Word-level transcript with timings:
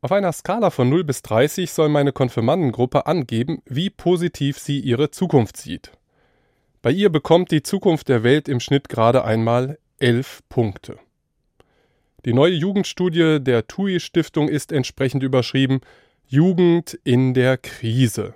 Auf 0.00 0.12
einer 0.12 0.32
Skala 0.32 0.70
von 0.70 0.88
0 0.88 1.02
bis 1.02 1.22
30 1.22 1.72
soll 1.72 1.88
meine 1.88 2.12
Konfirmandengruppe 2.12 3.06
angeben, 3.06 3.62
wie 3.66 3.90
positiv 3.90 4.58
sie 4.58 4.78
ihre 4.78 5.10
Zukunft 5.10 5.56
sieht. 5.56 5.90
Bei 6.82 6.92
ihr 6.92 7.10
bekommt 7.10 7.50
die 7.50 7.64
Zukunft 7.64 8.08
der 8.08 8.22
Welt 8.22 8.48
im 8.48 8.60
Schnitt 8.60 8.88
gerade 8.88 9.24
einmal 9.24 9.76
11 9.98 10.42
Punkte. 10.48 11.00
Die 12.24 12.32
neue 12.32 12.54
Jugendstudie 12.54 13.40
der 13.40 13.66
TUI 13.66 13.98
Stiftung 13.98 14.48
ist 14.48 14.70
entsprechend 14.70 15.24
überschrieben 15.24 15.80
Jugend 16.28 16.96
in 17.02 17.34
der 17.34 17.56
Krise. 17.56 18.34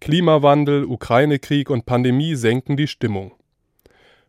Klimawandel, 0.00 0.84
Ukraine-Krieg 0.84 1.70
und 1.70 1.86
Pandemie 1.86 2.34
senken 2.34 2.76
die 2.76 2.88
Stimmung. 2.88 3.32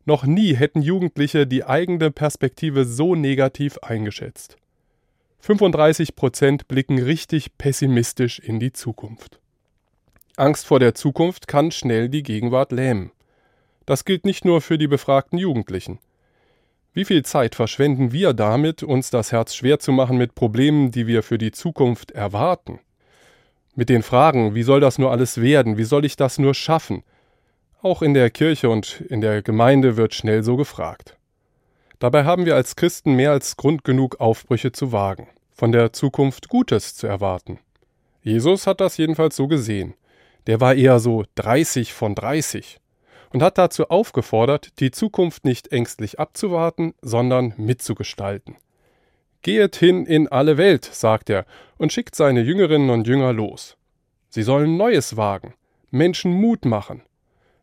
Noch 0.05 0.23
nie 0.23 0.55
hätten 0.55 0.81
Jugendliche 0.81 1.47
die 1.47 1.65
eigene 1.65 2.11
Perspektive 2.11 2.85
so 2.85 3.15
negativ 3.15 3.77
eingeschätzt. 3.79 4.55
35 5.45 6.15
Prozent 6.15 6.67
blicken 6.67 6.97
richtig 6.97 7.55
pessimistisch 7.59 8.39
in 8.39 8.59
die 8.59 8.73
Zukunft. 8.73 9.39
Angst 10.37 10.65
vor 10.65 10.79
der 10.79 10.95
Zukunft 10.95 11.47
kann 11.47 11.69
schnell 11.69 12.09
die 12.09 12.23
Gegenwart 12.23 12.71
lähmen. 12.71 13.11
Das 13.85 14.05
gilt 14.05 14.25
nicht 14.25 14.43
nur 14.43 14.59
für 14.59 14.79
die 14.79 14.87
befragten 14.87 15.37
Jugendlichen. 15.37 15.99
Wie 16.93 17.05
viel 17.05 17.23
Zeit 17.23 17.53
verschwenden 17.53 18.11
wir 18.11 18.33
damit, 18.33 18.81
uns 18.81 19.11
das 19.11 19.31
Herz 19.31 19.53
schwer 19.53 19.77
zu 19.77 19.91
machen 19.91 20.17
mit 20.17 20.33
Problemen, 20.33 20.89
die 20.89 21.05
wir 21.05 21.21
für 21.21 21.37
die 21.37 21.51
Zukunft 21.51 22.09
erwarten? 22.09 22.79
Mit 23.75 23.89
den 23.89 24.01
Fragen, 24.01 24.55
wie 24.55 24.63
soll 24.63 24.79
das 24.79 24.97
nur 24.97 25.11
alles 25.11 25.39
werden, 25.39 25.77
wie 25.77 25.83
soll 25.83 26.05
ich 26.05 26.15
das 26.15 26.39
nur 26.39 26.55
schaffen, 26.55 27.03
auch 27.83 28.01
in 28.01 28.15
der 28.15 28.31
Kirche 28.31 28.71
und 28.71 29.01
in 29.09 29.21
der 29.21 29.43
Gemeinde 29.43 29.95
wird 29.95 30.15
schnell 30.15 30.41
so 30.41 30.55
gefragt. 30.55 31.19
Dabei 31.99 32.23
haben 32.23 32.47
wir 32.47 32.55
als 32.55 32.75
Christen 32.75 33.15
mehr 33.15 33.29
als 33.29 33.57
Grund 33.57 33.83
genug, 33.83 34.19
Aufbrüche 34.19 34.71
zu 34.71 34.91
wagen, 34.91 35.27
von 35.55 35.71
der 35.71 35.93
Zukunft 35.93 36.49
Gutes 36.49 36.95
zu 36.95 37.07
erwarten. 37.07 37.59
Jesus 38.21 38.67
hat 38.67 38.81
das 38.81 38.97
jedenfalls 38.97 39.35
so 39.35 39.47
gesehen. 39.47 39.95
Der 40.47 40.61
war 40.61 40.75
eher 40.75 40.99
so 40.99 41.23
30 41.35 41.93
von 41.93 42.13
30 42.13 42.79
und 43.31 43.41
hat 43.41 43.57
dazu 43.57 43.89
aufgefordert, 43.89 44.79
die 44.79 44.91
Zukunft 44.91 45.45
nicht 45.45 45.71
ängstlich 45.71 46.19
abzuwarten, 46.19 46.93
sondern 47.01 47.53
mitzugestalten. 47.57 48.57
Gehet 49.41 49.75
hin 49.75 50.05
in 50.05 50.27
alle 50.27 50.57
Welt, 50.57 50.85
sagt 50.85 51.29
er, 51.29 51.45
und 51.77 51.93
schickt 51.93 52.15
seine 52.15 52.41
Jüngerinnen 52.41 52.89
und 52.89 53.07
Jünger 53.07 53.33
los. 53.33 53.77
Sie 54.29 54.43
sollen 54.43 54.77
Neues 54.77 55.17
wagen, 55.17 55.53
Menschen 55.89 56.33
Mut 56.33 56.65
machen, 56.65 57.01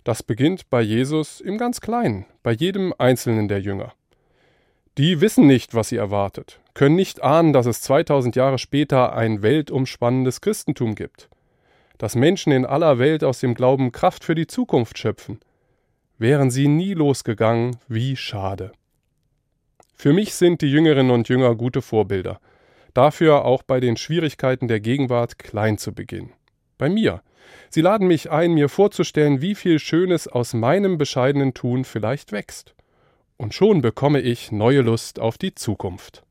das 0.05 0.22
beginnt 0.22 0.69
bei 0.69 0.81
Jesus 0.81 1.41
im 1.41 1.59
ganz 1.59 1.81
Kleinen, 1.81 2.27
bei 2.42 2.53
jedem 2.53 2.92
einzelnen 2.98 3.48
der 3.48 3.61
Jünger. 3.61 3.92
Die 4.98 5.20
wissen 5.20 5.47
nicht, 5.47 5.75
was 5.75 5.91
sie 5.91 5.97
erwartet, 5.97 6.61
können 6.75 6.97
nicht 6.97 7.23
ahnen, 7.23 7.53
dass 7.53 7.67
es 7.67 7.81
2000 7.83 8.37
Jahre 8.37 8.59
später 8.59 9.15
ein 9.15 9.42
weltumspannendes 9.42 10.41
Christentum 10.41 10.95
gibt, 10.95 11.28
dass 11.98 12.15
Menschen 12.15 12.53
in 12.53 12.65
aller 12.65 12.98
Welt 12.98 13.25
aus 13.25 13.41
dem 13.41 13.55
Glauben 13.55 13.92
Kraft 13.92 14.25
für 14.25 14.34
die 14.34 14.47
Zukunft 14.47 14.98
schöpfen. 14.98 15.41
Wären 16.19 16.50
sie 16.50 16.69
nie 16.69 16.95
losgegangen, 16.95 17.77
wie 17.89 18.17
schade. 18.17 18.73
Für 19.95 20.12
mich 20.12 20.34
sind 20.34 20.62
die 20.62 20.70
Jüngerinnen 20.70 21.12
und 21.12 21.28
Jünger 21.28 21.55
gute 21.55 21.83
Vorbilder, 21.83 22.41
dafür 22.95 23.45
auch 23.45 23.62
bei 23.62 23.81
den 23.81 23.97
Schwierigkeiten 23.97 24.69
der 24.69 24.81
Gegenwart 24.81 25.39
klein 25.39 25.78
zu 25.78 25.93
beginnen. 25.93 26.33
Bei 26.78 26.89
mir, 26.89 27.23
Sie 27.70 27.81
laden 27.81 28.06
mich 28.06 28.31
ein, 28.31 28.53
mir 28.53 28.69
vorzustellen, 28.69 29.41
wie 29.41 29.55
viel 29.55 29.78
Schönes 29.78 30.28
aus 30.28 30.55
meinem 30.55 30.98
bescheidenen 30.98 31.55
Tun 31.55 31.84
vielleicht 31.84 32.33
wächst. 32.33 32.75
Und 33.37 33.55
schon 33.55 33.81
bekomme 33.81 34.20
ich 34.20 34.53
neue 34.53 34.83
Lust 34.83 35.19
auf 35.19 35.39
die 35.39 35.55
Zukunft. 35.55 36.23